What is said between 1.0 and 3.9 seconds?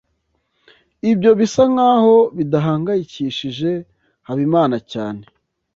Ibyo bisa nkaho bidahangayikishije